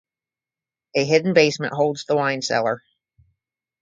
A 0.95 1.05
hidden 1.05 1.35
basement 1.35 1.73
holds 1.75 2.05
the 2.05 2.15
wine 2.15 2.41
cellar. 2.41 2.81